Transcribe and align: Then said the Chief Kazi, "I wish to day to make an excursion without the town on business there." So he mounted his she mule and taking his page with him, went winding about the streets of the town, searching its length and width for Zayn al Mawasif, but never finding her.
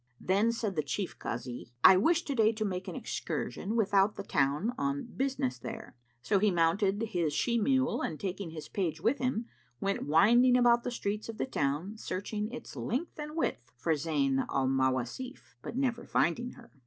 Then 0.19 0.51
said 0.51 0.75
the 0.75 0.81
Chief 0.81 1.19
Kazi, 1.19 1.69
"I 1.83 1.95
wish 1.95 2.23
to 2.23 2.33
day 2.33 2.53
to 2.53 2.65
make 2.65 2.87
an 2.87 2.95
excursion 2.95 3.75
without 3.75 4.15
the 4.15 4.23
town 4.23 4.73
on 4.75 5.03
business 5.05 5.59
there." 5.59 5.95
So 6.23 6.39
he 6.39 6.49
mounted 6.49 7.03
his 7.03 7.33
she 7.33 7.59
mule 7.59 8.01
and 8.01 8.19
taking 8.19 8.49
his 8.49 8.67
page 8.67 8.99
with 8.99 9.19
him, 9.19 9.45
went 9.79 10.07
winding 10.07 10.57
about 10.57 10.81
the 10.83 10.89
streets 10.89 11.29
of 11.29 11.37
the 11.37 11.45
town, 11.45 11.99
searching 11.99 12.49
its 12.51 12.75
length 12.75 13.19
and 13.19 13.35
width 13.35 13.71
for 13.77 13.93
Zayn 13.93 14.43
al 14.49 14.67
Mawasif, 14.67 15.53
but 15.61 15.77
never 15.77 16.03
finding 16.07 16.53
her. 16.53 16.71